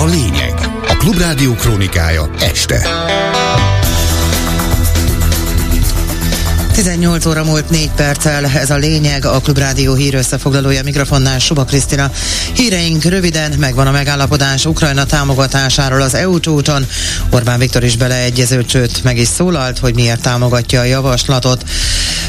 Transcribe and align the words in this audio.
a 0.00 0.06
lényeg. 0.06 0.54
A 0.88 0.96
Klubrádió 0.96 1.54
krónikája 1.54 2.30
este. 2.38 2.88
18 6.72 7.26
óra 7.26 7.44
múlt 7.44 7.70
4 7.70 7.90
perccel, 7.96 8.46
ez 8.46 8.70
a 8.70 8.76
lényeg, 8.76 9.24
a 9.24 9.40
Klubrádió 9.40 9.94
hír 9.94 10.14
összefoglalója 10.14 10.82
mikrofonnál 10.82 11.38
Suba 11.38 11.64
Krisztina. 11.64 12.10
Híreink 12.52 13.04
röviden, 13.04 13.52
megvan 13.58 13.86
a 13.86 13.90
megállapodás 13.90 14.64
Ukrajna 14.64 15.04
támogatásáról 15.04 16.02
az 16.02 16.14
EU 16.14 16.40
csúcson. 16.40 16.86
Orbán 17.30 17.58
Viktor 17.58 17.84
is 17.84 17.96
beleegyező, 17.96 18.64
sőt 18.68 19.02
meg 19.04 19.16
is 19.16 19.28
szólalt, 19.28 19.78
hogy 19.78 19.94
miért 19.94 20.20
támogatja 20.20 20.80
a 20.80 20.84
javaslatot. 20.84 21.64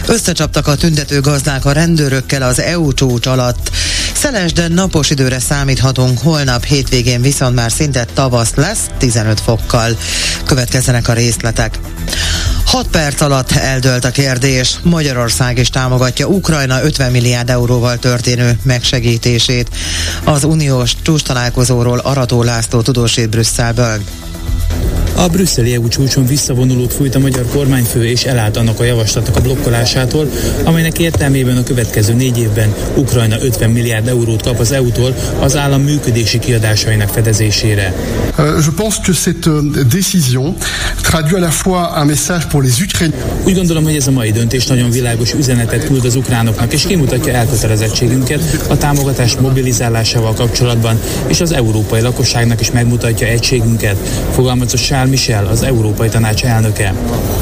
Összecsaptak 0.05 0.67
a 0.67 0.75
tüntető 0.75 1.19
gazdák 1.19 1.65
a 1.65 1.71
rendőrökkel 1.71 2.41
az 2.41 2.59
EU 2.59 2.93
csúcs 2.93 3.25
alatt. 3.25 3.71
Szeles, 4.13 4.53
de 4.53 4.67
napos 4.67 5.09
időre 5.09 5.39
számíthatunk, 5.39 6.19
holnap 6.19 6.63
hétvégén 6.63 7.21
viszont 7.21 7.55
már 7.55 7.71
szinte 7.71 8.05
tavasz 8.13 8.53
lesz, 8.55 8.85
15 8.97 9.39
fokkal. 9.39 9.97
Következzenek 10.45 11.07
a 11.07 11.13
részletek. 11.13 11.79
6 12.71 12.87
perc 12.87 13.21
alatt 13.21 13.51
eldőlt 13.51 14.05
a 14.05 14.11
kérdés. 14.11 14.79
Magyarország 14.83 15.57
is 15.57 15.69
támogatja 15.69 16.27
Ukrajna 16.27 16.83
50 16.83 17.11
milliárd 17.11 17.49
euróval 17.49 17.97
történő 17.97 18.59
megsegítését. 18.63 19.69
Az 20.23 20.43
uniós 20.43 20.95
csúcs 21.01 21.21
találkozóról 21.21 21.97
Arató 21.97 22.43
László 22.43 22.81
tudósít 22.81 23.29
Brüsszelből. 23.29 24.01
A 25.15 25.27
brüsszeli 25.27 25.73
EU 25.73 25.87
csúcson 25.87 26.25
visszavonulót 26.25 26.93
fújt 26.93 27.15
a 27.15 27.19
magyar 27.19 27.45
kormányfő 27.45 28.05
és 28.05 28.23
elállt 28.23 28.57
annak 28.57 28.79
a 28.79 28.83
javaslatnak 28.83 29.35
a 29.35 29.41
blokkolásától, 29.41 30.29
amelynek 30.63 30.99
értelmében 30.99 31.57
a 31.57 31.63
következő 31.63 32.13
négy 32.13 32.37
évben 32.39 32.73
Ukrajna 32.95 33.35
50 33.41 33.69
milliárd 33.69 34.07
eurót 34.07 34.41
kap 34.41 34.59
az 34.59 34.71
EU-tól 34.71 35.15
az 35.39 35.55
állam 35.55 35.81
működési 35.81 36.39
kiadásainak 36.39 37.09
fedezésére. 37.09 37.93
Euh, 38.39 38.63
je 38.65 38.71
pense 38.75 38.99
que 39.03 39.13
cette 39.13 39.49
euh, 39.49 39.85
décision 39.89 40.55
traduit 41.01 41.35
à 41.35 41.39
la 41.39 41.51
fois 41.51 41.93
un 42.01 42.05
message 42.05 42.47
pour 42.47 42.61
les 42.61 42.81
Ukrainiens. 42.81 43.23
Úgy 43.45 43.55
gondolom, 43.55 43.83
hogy 43.83 43.95
ez 43.95 44.07
a 44.07 44.11
mai 44.11 44.31
döntés 44.31 44.67
nagyon 44.67 44.89
világos 44.89 45.33
üzenetet 45.33 45.85
küld 45.85 46.05
az 46.05 46.15
ukránoknak, 46.15 46.73
és 46.73 46.85
kimutatja 46.85 47.33
elkötelezettségünket 47.33 48.41
a 48.69 48.77
támogatás 48.77 49.35
mobilizálásával 49.35 50.33
kapcsolatban, 50.33 50.99
és 51.27 51.41
az 51.41 51.51
európai 51.51 52.01
lakosságnak 52.01 52.59
is 52.59 52.71
megmutatja 52.71 53.27
egységünket, 53.27 53.97
fogalmazott 54.31 54.79
Charles 54.79 55.10
Michel, 55.11 55.47
az 55.47 55.63
Európai 55.63 56.09
Tanács 56.09 56.43
elnöke. 56.43 56.93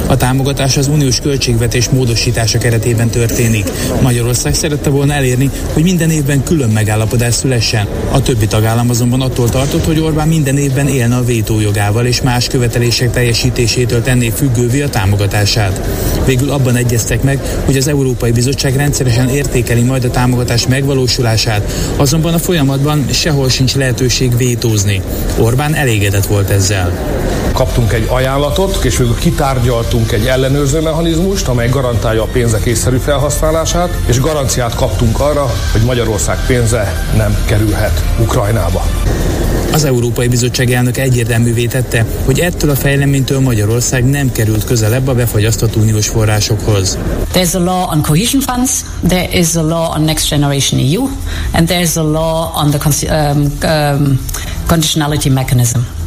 A 0.07 0.17
támogatás 0.17 0.77
az 0.77 0.87
uniós 0.87 1.19
költségvetés 1.19 1.89
módosítása 1.89 2.57
keretében 2.57 3.09
történik. 3.09 3.69
Magyarország 4.01 4.53
szerette 4.53 4.89
volna 4.89 5.13
elérni, 5.13 5.49
hogy 5.73 5.83
minden 5.83 6.09
évben 6.09 6.43
külön 6.43 6.69
megállapodás 6.69 7.33
szülessen. 7.33 7.87
A 8.11 8.21
többi 8.21 8.47
tagállam 8.47 8.89
azonban 8.89 9.21
attól 9.21 9.49
tartott, 9.49 9.85
hogy 9.85 9.99
Orbán 9.99 10.27
minden 10.27 10.57
évben 10.57 10.87
élne 10.87 11.15
a 11.15 11.23
vétójogával 11.23 12.05
és 12.05 12.21
más 12.21 12.47
követelések 12.47 13.11
teljesítésétől 13.11 14.01
tenné 14.01 14.29
függővé 14.29 14.81
a 14.81 14.89
támogatását. 14.89 15.87
Végül 16.25 16.51
abban 16.51 16.75
egyeztek 16.75 17.21
meg, 17.21 17.39
hogy 17.65 17.77
az 17.77 17.87
Európai 17.87 18.31
Bizottság 18.31 18.75
rendszeresen 18.75 19.29
értékeli 19.29 19.81
majd 19.81 20.03
a 20.03 20.11
támogatás 20.11 20.67
megvalósulását, 20.67 21.71
azonban 21.95 22.33
a 22.33 22.39
folyamatban 22.39 23.05
sehol 23.11 23.49
sincs 23.49 23.75
lehetőség 23.75 24.37
vétózni. 24.37 25.01
Orbán 25.37 25.73
elégedett 25.73 26.25
volt 26.25 26.49
ezzel 26.49 27.17
kaptunk 27.59 27.93
egy 27.93 28.07
ajánlatot, 28.09 28.83
és 28.83 28.97
végül 28.97 29.15
kitárgyaltunk 29.15 30.11
egy 30.11 30.25
ellenőrző 30.25 30.81
mechanizmust, 30.81 31.47
amely 31.47 31.69
garantálja 31.69 32.23
a 32.23 32.27
pénzek 32.31 32.65
észszerű 32.65 32.97
felhasználását, 32.97 33.89
és 34.05 34.19
garanciát 34.19 34.75
kaptunk 34.75 35.19
arra, 35.19 35.51
hogy 35.71 35.81
Magyarország 35.81 36.37
pénze 36.47 37.05
nem 37.17 37.37
kerülhet 37.45 38.03
Ukrajnába. 38.19 38.83
Az 39.71 39.83
Európai 39.83 40.27
Bizottság 40.27 40.71
elnök 40.71 40.97
egyértelművé 40.97 41.65
tette, 41.65 42.05
hogy 42.25 42.39
ettől 42.39 42.69
a 42.69 42.75
fejleménytől 42.75 43.39
Magyarország 43.39 44.09
nem 44.09 44.31
került 44.31 44.63
közelebb 44.63 45.07
a 45.07 45.13
befagyasztott 45.13 45.75
uniós 45.75 46.07
forrásokhoz. 46.07 46.97
There's 47.33 47.55
a 47.55 47.59
law 47.59 47.91
on 47.91 48.01
cohesion 48.01 48.41
funds, 48.41 48.85
there 49.07 49.39
is 49.39 49.55
a 49.55 49.61
law 49.61 49.95
on 49.95 50.01
Next 50.01 50.29
Generation 50.29 50.79
EU, 50.79 51.07
and 51.51 51.69
there's 51.69 51.97
a 51.97 52.03
law 52.03 52.51
on 52.55 52.69
the 52.71 52.79
um, 53.09 53.51
um, 53.63 54.19
conditionality 54.67 55.29
mechanism. 55.29 55.98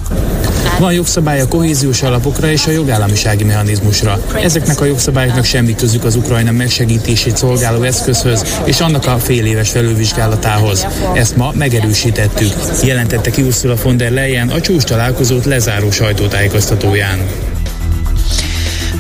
Van 0.83 0.93
jogszabály 0.93 1.41
a 1.41 1.49
kohéziós 1.49 2.03
alapokra 2.03 2.51
és 2.51 2.67
a 2.67 2.71
jogállamisági 2.71 3.45
mechanizmusra. 3.45 4.21
Ezeknek 4.43 4.81
a 4.81 4.85
jogszabályoknak 4.85 5.45
semmi 5.45 5.75
közük 5.75 6.05
az 6.05 6.17
Ukrajna 6.17 6.53
megsegítését 6.53 7.37
szolgáló 7.37 7.83
eszközhöz 7.83 8.61
és 8.65 8.81
annak 8.81 9.07
a 9.07 9.19
fél 9.19 9.47
éves 9.47 9.71
felülvizsgálatához. 9.71 10.87
Ezt 11.15 11.37
ma 11.37 11.53
megerősítettük, 11.55 12.53
jelentette 12.85 13.31
ki 13.31 13.43
Ursula 13.43 13.75
von 13.83 13.97
der 13.97 14.11
Leyen 14.11 14.49
a 14.49 14.61
csúcs 14.61 14.83
találkozót 14.83 15.45
lezáró 15.45 15.91
sajtótájékoztatóján. 15.91 17.19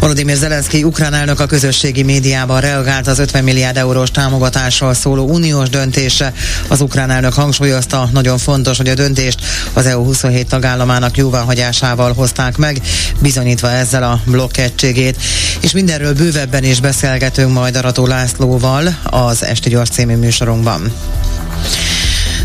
Volodymyr 0.03 0.37
Zelenszky 0.37 0.85
ukrán 0.85 1.15
elnök 1.15 1.41
a 1.41 1.47
közösségi 1.47 2.03
médiában 2.03 2.61
reagált 2.61 3.07
az 3.07 3.19
50 3.19 3.45
milliárd 3.45 3.77
eurós 3.77 4.11
támogatásról 4.11 4.95
szóló 4.95 5.29
uniós 5.29 5.69
döntésre. 5.69 6.33
Az 6.69 6.81
ukrán 6.81 7.11
elnök 7.11 7.33
hangsúlyozta, 7.33 8.09
nagyon 8.13 8.39
fontos, 8.39 8.77
hogy 8.77 8.89
a 8.89 8.95
döntést 8.95 9.41
az 9.73 9.87
EU 9.87 10.05
27 10.05 10.49
tagállamának 10.49 11.17
jóváhagyásával 11.17 12.13
hozták 12.13 12.57
meg, 12.57 12.81
bizonyítva 13.19 13.71
ezzel 13.71 14.03
a 14.03 14.21
blokk 14.25 14.57
egységét. 14.57 15.17
És 15.61 15.73
mindenről 15.73 16.15
bővebben 16.15 16.65
is 16.65 16.81
beszélgetünk 16.81 17.53
majd 17.53 17.77
Arató 17.77 18.07
Lászlóval 18.07 18.99
az 19.03 19.45
Esti 19.45 19.69
Gyors 19.69 19.91
című 19.91 20.17
műsorunkban. 20.17 20.93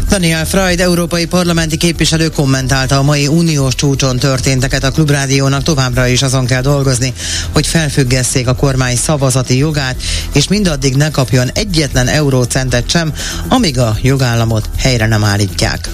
Daniel 0.09 0.45
Freud, 0.45 0.79
európai 0.79 1.25
parlamenti 1.25 1.78
képviselő 1.78 2.29
kommentálta 2.29 2.97
a 2.97 3.01
mai 3.01 3.28
uniós 3.28 3.75
csúcson 3.75 4.18
történteket 4.18 4.84
a 4.84 4.91
Klubrádiónak 4.91 5.63
továbbra 5.63 6.07
is 6.07 6.22
azon 6.22 6.45
kell 6.45 6.62
dolgozni, 6.62 7.13
hogy 7.51 7.68
felfüggesszék 7.68 8.47
a 8.47 8.56
kormány 8.56 8.96
szavazati 8.96 9.57
jogát, 9.57 9.96
és 10.34 10.47
mindaddig 10.47 10.96
ne 10.96 11.12
kapjon 11.12 11.50
egyetlen 11.53 12.07
eurócentet 12.07 12.90
sem, 12.90 13.13
amíg 13.47 13.79
a 13.79 13.97
jogállamot 14.01 14.69
helyre 14.78 15.07
nem 15.07 15.23
állítják. 15.23 15.90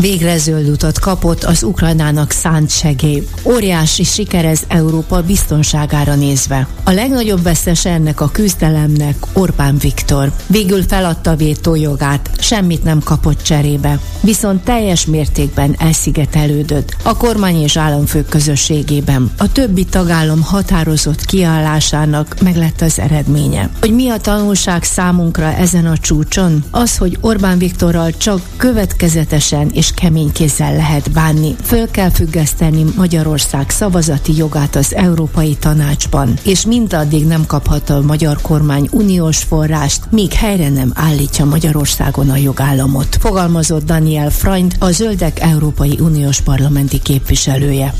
Végre 0.00 0.38
zöld 0.38 0.68
utat 0.68 0.98
kapott 0.98 1.44
az 1.44 1.62
Ukrajnának 1.62 2.30
szánt 2.30 2.70
segély. 2.70 3.26
Óriási 3.44 4.04
siker 4.04 4.44
ez 4.44 4.60
Európa 4.68 5.22
biztonságára 5.22 6.14
nézve. 6.14 6.66
A 6.84 6.90
legnagyobb 6.90 7.42
veszes 7.42 7.84
ennek 7.84 8.20
a 8.20 8.28
küzdelemnek 8.28 9.16
Orbán 9.32 9.78
Viktor. 9.78 10.32
Végül 10.46 10.82
feladta 10.82 11.36
vétójogát, 11.36 12.30
semmit 12.38 12.84
nem 12.84 13.00
kapott 13.02 13.42
cserébe. 13.42 13.98
Viszont 14.20 14.64
teljes 14.64 15.06
mértékben 15.06 15.74
elszigetelődött 15.78 16.96
a 17.02 17.16
kormány 17.16 17.62
és 17.62 17.76
államfők 17.76 18.28
közösségében. 18.28 19.30
A 19.38 19.52
többi 19.52 19.84
tagállam 19.84 20.42
határozott 20.42 21.24
kiállásának 21.24 22.36
meg 22.42 22.56
az 22.80 22.98
eredménye. 22.98 23.70
Hogy 23.80 23.94
mi 23.94 24.08
a 24.08 24.16
tanulság 24.16 24.84
számunkra 24.84 25.54
ezen 25.54 25.86
a 25.86 25.98
csúcson? 25.98 26.64
Az, 26.70 26.96
hogy 26.96 27.18
Orbán 27.20 27.58
Viktorral 27.58 28.10
csak 28.10 28.40
következetesen 28.56 29.70
és 29.72 29.81
kemény 29.90 30.32
kézzel 30.32 30.76
lehet 30.76 31.10
bánni. 31.10 31.54
Föl 31.62 31.90
kell 31.90 32.10
függeszteni 32.10 32.84
Magyarország 32.96 33.70
szavazati 33.70 34.36
jogát 34.36 34.76
az 34.76 34.94
Európai 34.94 35.54
Tanácsban, 35.54 36.34
és 36.42 36.66
mindaddig 36.66 37.26
nem 37.26 37.46
kaphat 37.46 37.90
a 37.90 38.00
magyar 38.00 38.38
kormány 38.42 38.88
uniós 38.90 39.38
forrást, 39.38 40.00
míg 40.10 40.32
helyre 40.32 40.68
nem 40.68 40.92
állítja 40.94 41.44
Magyarországon 41.44 42.30
a 42.30 42.36
jogállamot. 42.36 43.16
Fogalmazott 43.20 43.84
Daniel 43.84 44.30
Freund, 44.30 44.76
a 44.78 44.90
Zöldek 44.90 45.40
Európai 45.40 45.98
Uniós 46.00 46.40
Parlamenti 46.40 46.98
képviselője. 46.98 47.94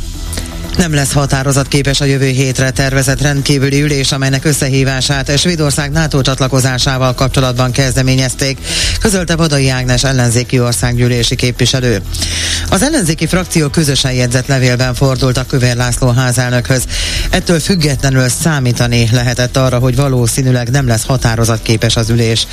Nem 0.77 0.95
lesz 0.95 1.13
határozatképes 1.13 2.01
a 2.01 2.05
jövő 2.05 2.27
hétre 2.27 2.71
tervezett 2.71 3.21
rendkívüli 3.21 3.83
ülés, 3.83 4.13
amelynek 4.13 4.45
összehívását 4.45 5.39
Svédország 5.39 5.91
NATO 5.91 6.21
csatlakozásával 6.21 7.15
kapcsolatban 7.15 7.73
kezdeményezték, 7.73 8.59
közölte 9.01 9.37
Vadai 9.37 9.69
Ágnes 9.69 10.05
ellenzéki 10.05 10.61
országgyűlési 10.61 11.35
képviselő. 11.35 12.03
Az 12.69 12.83
ellenzéki 12.83 13.27
frakció 13.27 13.69
közösen 13.69 14.13
jegyzett 14.13 14.47
levélben 14.47 14.95
fordult 14.95 15.37
a 15.37 15.47
Kövér 15.47 15.77
László 15.77 16.09
házelnökhöz. 16.11 16.83
Ettől 17.31 17.61
függetlenül 17.61 18.29
számítani 18.29 19.09
lehetett 19.13 19.57
arra, 19.57 19.79
hogy 19.79 19.97
valószínűleg 19.97 20.71
nem 20.71 20.87
lesz 20.87 21.05
határozatképes 21.05 21.97
az 21.97 22.11
ülés. 22.11 22.47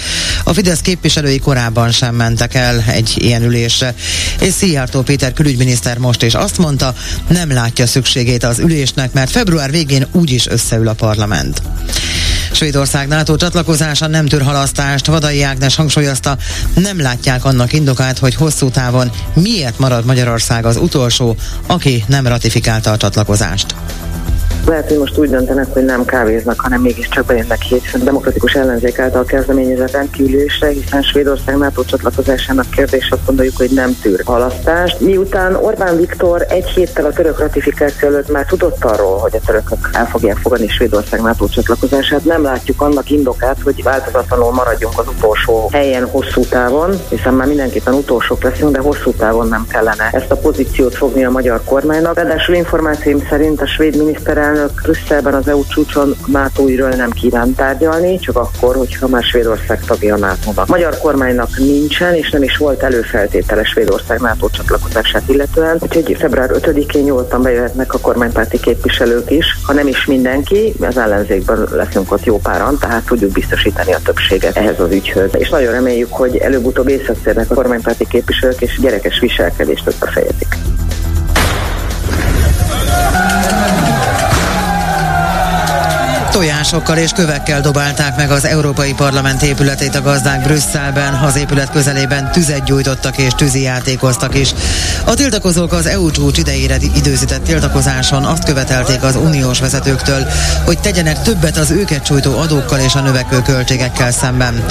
A 0.44 0.54
Fidesz 0.54 0.82
képviselői 0.82 1.40
korábban 1.40 1.92
sem 1.92 2.16
mentek 2.16 2.54
el 2.54 2.84
egy 2.88 3.14
ilyen 3.16 3.44
ülésre, 3.44 3.94
és 4.40 4.54
Szijjártó 4.54 5.02
Péter 5.02 5.34
külügyminiszter 5.34 5.98
most 5.98 6.24
is 6.24 6.34
azt 6.34 6.58
mondta, 6.58 6.94
nem 7.28 7.52
látja 7.52 7.88
szükség 7.88 8.09
szükségét 8.10 8.44
az 8.44 8.60
ülésnek, 8.60 9.14
mert 9.14 9.32
február 9.32 9.72
végén 9.72 10.06
úgyis 10.12 10.48
összeül 10.48 10.88
a 10.88 10.94
parlament. 10.94 11.62
Svédország 12.52 13.08
NATO 13.08 13.36
csatlakozása 13.36 14.08
nem 14.08 14.26
tör 14.26 14.42
halasztást. 14.42 15.06
Vadai 15.06 15.42
Ágnes 15.42 15.76
hangsúlyozta, 15.76 16.38
nem 16.76 17.02
látják 17.02 17.46
annak 17.46 17.74
indokát, 17.74 18.18
hogy 18.18 18.36
hosszú 18.36 18.70
távon 18.70 19.12
miért 19.34 19.80
marad 19.80 20.06
Magyarország 20.06 20.66
az 20.66 20.78
utolsó, 20.78 21.36
aki 21.68 22.04
nem 22.08 22.28
ratifikálta 22.28 22.92
a 22.92 22.98
csatlakozást. 22.98 23.76
Lehet, 24.66 24.88
hogy 24.88 24.98
most 24.98 25.18
úgy 25.18 25.30
döntenek, 25.30 25.74
hogy 25.74 25.86
nem 25.86 26.06
kávéznak, 26.06 26.60
hanem 26.60 26.82
mégiscsak 26.82 27.26
bejönnek 27.26 27.62
hétfőn 27.62 28.04
demokratikus 28.04 28.54
ellenzék 28.54 29.00
által 29.00 29.26
kezdeményezett 29.26 29.92
rendkívülésre, 29.92 30.68
hiszen 30.68 31.02
Svédország 31.02 31.58
NATO 31.58 31.84
csatlakozásának 31.84 32.70
kérdés 32.70 33.10
azt 33.12 33.26
gondoljuk, 33.26 33.58
hogy 33.58 33.70
nem 33.70 33.98
tűr 34.02 34.22
halasztást. 34.26 35.00
Miután 35.00 35.56
Orbán 35.56 35.98
Viktor 35.98 36.46
egy 36.50 36.66
héttel 36.66 37.06
a 37.06 37.10
török 37.10 37.40
ratifikáció 37.40 38.08
előtt 38.08 38.32
már 38.32 38.46
tudott 38.46 38.84
arról, 38.84 39.18
hogy 39.18 39.36
a 39.36 39.46
törökök 39.46 39.90
el 39.92 40.06
fogják 40.06 40.38
fogadni 40.38 40.68
Svédország 40.68 41.22
NATO 41.22 41.48
csatlakozását, 41.48 42.26
nem 42.26 42.44
látjuk 42.44 42.82
annak 42.82 43.10
indokát, 43.10 43.58
hogy 43.64 43.84
változatlanul 43.84 44.52
maradjunk 44.52 45.00
az 45.00 45.08
utolsó 45.08 45.70
helyen 45.72 46.06
hosszú 46.06 46.42
távon, 46.42 47.00
hiszen 47.10 47.34
már 47.34 47.48
mindenképpen 47.48 47.94
utolsók 47.94 48.44
leszünk, 48.44 48.72
de 48.72 48.80
hosszú 48.80 49.12
távon 49.12 49.48
nem 49.48 49.66
kellene 49.68 50.10
ezt 50.12 50.32
a 50.32 50.36
pozíciót 50.36 50.96
fogni 50.96 51.26
a 51.26 51.30
magyar 51.30 51.62
kormánynak. 51.64 52.16
Ráadásul 52.16 52.56
információim 52.56 53.28
szerint 53.30 53.62
a 53.62 53.68
svéd 53.68 53.98
miniszterelnök 53.98 54.49
Brüsszelben 54.84 55.34
az 55.34 55.48
EU 55.48 55.68
csúcson 55.68 56.16
nato 56.26 56.68
nem 56.96 57.10
kíván 57.10 57.54
tárgyalni, 57.54 58.20
csak 58.20 58.36
akkor, 58.36 58.76
hogyha 58.76 59.08
már 59.08 59.24
Svédország 59.24 59.84
tagja 59.86 60.16
a 60.16 60.18
NATO-nak. 60.18 60.68
Magyar 60.68 60.98
kormánynak 60.98 61.58
nincsen, 61.58 62.16
és 62.16 62.30
nem 62.30 62.44
is 62.44 62.58
volt 62.58 62.84
előfeltétele 62.84 63.64
Svédország 63.64 64.20
NATO 64.20 64.50
csatlakozását 64.50 65.24
illetően, 65.26 65.78
úgyhogy 65.80 66.16
február 66.20 66.50
5-én 66.54 67.04
nyugodtan 67.04 67.42
bejöhetnek 67.42 67.94
a 67.94 68.00
kormánypárti 68.00 68.60
képviselők 68.60 69.32
is, 69.32 69.46
ha 69.64 69.74
nem 69.74 69.88
is 69.88 70.06
mindenki, 70.06 70.74
az 70.82 70.98
ellenzékben 70.98 71.68
leszünk 71.72 72.12
ott 72.12 72.26
jó 72.26 72.38
páran, 72.38 72.78
tehát 72.78 73.06
tudjuk 73.06 73.32
biztosítani 73.32 73.94
a 73.94 74.00
többséget 74.04 74.58
ehhez 74.58 74.80
az 74.80 74.92
ügyhöz. 74.92 75.30
És 75.38 75.50
nagyon 75.50 75.72
reméljük, 75.72 76.12
hogy 76.12 76.38
előbb-utóbb 76.38 76.90
észak 76.90 77.18
a 77.50 77.54
kormánypárti 77.54 78.08
képviselők 78.08 78.62
és 78.62 78.80
gyerekes 78.80 79.20
viselkedést 79.20 79.88
összefejezik. 79.88 80.79
Tojásokkal 86.32 86.98
és 86.98 87.12
kövekkel 87.12 87.62
dobálták 87.62 88.18
meg 88.18 88.32
az 88.32 88.46
Európai 88.46 88.94
Parlament 88.94 89.42
épületét 89.42 89.96
a 89.96 90.02
gazdák 90.02 90.44
Brüsszelben. 90.44 91.14
Az 91.14 91.36
épület 91.36 91.72
közelében 91.72 92.32
tüzet 92.32 92.64
gyújtottak 92.64 93.18
és 93.18 93.32
tűzi 93.34 93.62
játékoztak 93.62 94.36
is. 94.36 94.54
A 95.06 95.14
tiltakozók 95.14 95.74
az 95.74 95.86
EU 95.86 96.12
csúcs 96.12 96.38
idejére 96.38 96.76
időzített 96.96 97.44
tiltakozáson 97.44 98.24
azt 98.24 98.44
követelték 98.44 99.04
az 99.04 99.16
uniós 99.16 99.60
vezetőktől, 99.60 100.28
hogy 100.66 100.80
tegyenek 100.80 101.22
többet 101.22 101.58
az 101.58 101.72
őket 101.72 102.04
csújtó 102.04 102.38
adókkal 102.38 102.80
és 102.80 102.96
a 102.96 103.02
növekvő 103.02 103.42
költségekkel 103.42 104.12
szemben. 104.12 104.66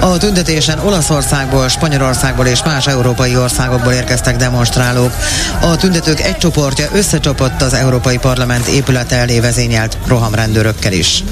A 0.00 0.16
tüntetésen 0.16 0.78
Olaszországból, 0.78 1.68
Spanyolországból 1.68 2.46
és 2.46 2.62
más 2.64 2.86
európai 2.86 3.36
országokból 3.36 3.92
érkeztek 3.92 4.36
demonstrálók. 4.36 5.12
A 5.60 5.76
tüntetők 5.76 6.20
egy 6.20 6.36
csoportja 6.36 6.88
összecsapott 6.92 7.62
az 7.62 7.74
Európai 7.74 8.18
Parlament 8.18 8.66
épülete 8.66 9.16
elé 9.16 9.40
vezényelt 9.40 9.98
rohamrendőrökkel 10.06 10.92
is. 10.92 11.01
Merci 11.02 11.24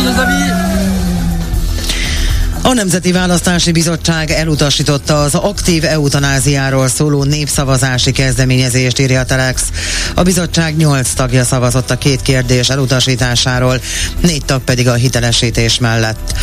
les 0.00 0.18
amis. 0.18 0.53
A 2.66 2.72
Nemzeti 2.72 3.12
Választási 3.12 3.72
Bizottság 3.72 4.30
elutasította 4.30 5.22
az 5.22 5.34
aktív 5.34 5.84
eutanáziáról 5.84 6.88
szóló 6.88 7.24
népszavazási 7.24 8.12
kezdeményezést, 8.12 8.98
írja 8.98 9.20
a 9.20 9.24
Telex. 9.24 9.62
A 10.14 10.22
bizottság 10.22 10.76
nyolc 10.76 11.12
tagja 11.12 11.44
szavazott 11.44 11.90
a 11.90 11.98
két 11.98 12.22
kérdés 12.22 12.68
elutasításáról, 12.68 13.80
négy 14.20 14.44
tag 14.44 14.62
pedig 14.62 14.88
a 14.88 14.94
hitelesítés 14.94 15.78
mellett. 15.78 16.34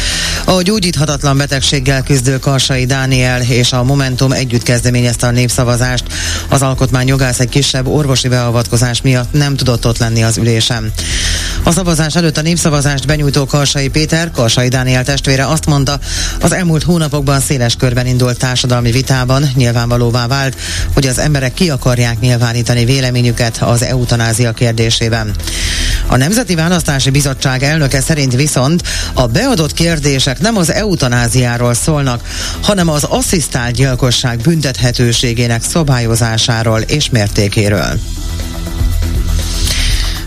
A 0.45 0.61
gyógyíthatatlan 0.61 1.37
betegséggel 1.37 2.03
küzdő 2.03 2.39
Karsai 2.39 2.85
Dániel 2.85 3.41
és 3.41 3.71
a 3.71 3.83
Momentum 3.83 4.31
együtt 4.31 4.63
kezdeményezte 4.63 5.27
a 5.27 5.31
népszavazást. 5.31 6.03
Az 6.49 6.61
alkotmányjogász 6.61 7.39
egy 7.39 7.49
kisebb 7.49 7.87
orvosi 7.87 8.27
beavatkozás 8.27 9.01
miatt 9.01 9.33
nem 9.33 9.55
tudott 9.55 9.85
ott 9.85 9.97
lenni 9.97 10.23
az 10.23 10.37
ülésem. 10.37 10.91
A 11.63 11.71
szavazás 11.71 12.15
előtt 12.15 12.37
a 12.37 12.41
népszavazást 12.41 13.07
benyújtó 13.07 13.45
Karsai 13.45 13.87
Péter, 13.87 14.31
Karsai 14.31 14.67
Dániel 14.67 15.03
testvére 15.03 15.47
azt 15.47 15.65
mondta, 15.65 15.99
az 16.39 16.51
elmúlt 16.51 16.83
hónapokban 16.83 17.39
széles 17.39 17.75
körben 17.75 18.05
indult 18.05 18.37
társadalmi 18.37 18.91
vitában 18.91 19.51
nyilvánvalóvá 19.55 20.27
vált, 20.27 20.55
hogy 20.93 21.07
az 21.07 21.19
emberek 21.19 21.53
ki 21.53 21.69
akarják 21.69 22.19
nyilvánítani 22.19 22.85
véleményüket 22.85 23.57
az 23.57 23.81
eutanázia 23.83 24.51
kérdésében. 24.51 25.35
A 26.07 26.17
Nemzeti 26.17 26.55
Választási 26.55 27.09
Bizottság 27.09 27.63
elnöke 27.63 28.01
szerint 28.01 28.35
viszont 28.35 28.83
a 29.13 29.27
beadott 29.27 29.73
kérdések 29.73 30.39
nem 30.39 30.57
az 30.57 30.71
eutanáziáról 30.71 31.73
szólnak, 31.73 32.21
hanem 32.61 32.89
az 32.89 33.03
asszisztált 33.03 33.75
gyilkosság 33.75 34.39
büntethetőségének 34.39 35.63
szabályozásáról 35.63 36.79
és 36.79 37.09
mértékéről. 37.09 37.99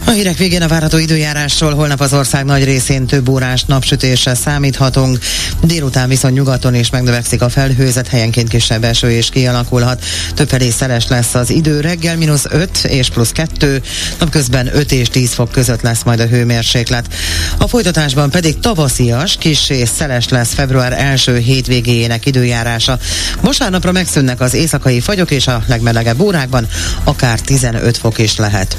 A 0.06 0.11
hírek 0.11 0.37
végén 0.37 0.62
a 0.62 0.69
várható 0.69 0.99
időjárásról 0.99 1.75
holnap 1.75 2.01
az 2.01 2.12
ország 2.12 2.45
nagy 2.45 2.65
részén 2.65 3.06
több 3.06 3.29
órás 3.29 3.65
napsütésre 3.65 4.35
számíthatunk. 4.35 5.19
Délután 5.62 6.09
viszont 6.09 6.35
nyugaton 6.35 6.75
is 6.75 6.91
megnövekszik 6.91 7.43
a 7.43 7.49
felhőzet, 7.49 8.09
helyenként 8.09 8.49
kisebb 8.49 8.85
eső 8.85 9.11
és 9.11 9.29
kialakulhat. 9.29 10.05
Többfelé 10.35 10.71
szeles 10.71 11.09
lesz 11.09 11.35
az 11.35 11.51
idő, 11.51 11.81
reggel 11.81 12.17
mínusz 12.17 12.45
5 12.49 12.85
és 12.85 13.09
plusz 13.09 13.33
2, 13.33 13.83
napközben 14.19 14.77
5 14.77 14.93
és 14.93 15.09
10 15.09 15.33
fok 15.33 15.51
között 15.51 15.81
lesz 15.81 16.03
majd 16.03 16.21
a 16.21 16.27
hőmérséklet. 16.27 17.15
A 17.59 17.69
folytatásban 17.69 18.31
pedig 18.31 18.59
tavaszias, 18.59 19.37
kis 19.37 19.71
és 19.71 19.89
szeles 19.97 20.29
lesz 20.29 20.55
február 20.55 20.93
első 20.93 21.39
hétvégéjének 21.39 22.27
időjárása. 22.27 22.99
Mosárnapra 23.41 23.93
megszűnnek 23.93 24.41
az 24.41 24.55
éjszakai 24.55 25.01
fagyok 25.01 25.31
és 25.31 25.47
a 25.47 25.62
legmelegebb 25.67 26.21
órákban 26.21 26.69
akár 27.05 27.41
15 27.41 27.97
fok 27.97 28.19
is 28.19 28.37
lehet. 28.37 28.77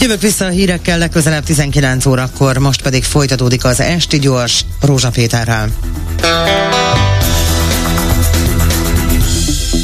Jövök 0.00 0.20
vissza 0.20 0.44
a 0.44 0.48
hírekkel 0.48 0.98
legközelebb 0.98 1.44
19 1.44 2.06
órakor, 2.06 2.58
most 2.58 2.82
pedig 2.82 3.04
folytatódik 3.04 3.64
az 3.64 3.80
Esti 3.80 4.18
Gyors 4.18 4.64
Rózsa 4.80 5.10
Péterrel. 5.10 5.68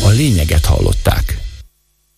A 0.04 0.08
lényeget 0.08 0.64
hallották. 0.64 1.31